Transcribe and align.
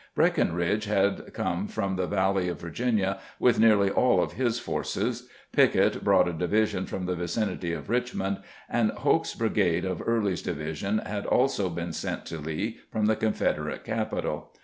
Breckinridge 0.15 0.85
had 0.85 1.31
come 1.31 1.67
from 1.67 1.95
the 1.95 2.07
val 2.07 2.33
ley 2.33 2.47
of 2.49 2.59
Virginia 2.59 3.19
with 3.37 3.59
nearly 3.59 3.91
all 3.91 4.19
of 4.23 4.31
his 4.33 4.57
forces; 4.57 5.29
Pickett 5.51 6.03
brought 6.03 6.27
a 6.27 6.33
division 6.33 6.87
from 6.87 7.05
the 7.05 7.13
vicinity 7.13 7.71
of 7.71 7.87
Richmond; 7.87 8.39
and 8.67 8.89
Hoke's 8.89 9.35
brigade 9.35 9.85
of 9.85 10.01
Early's 10.03 10.41
division 10.41 10.97
had 10.97 11.27
also 11.27 11.69
been 11.69 11.93
sent 11.93 12.25
to 12.25 12.39
Lee 12.39 12.79
from 12.91 13.05
the 13.05 13.15
Confederate 13.15 13.83
capital. 13.83 14.51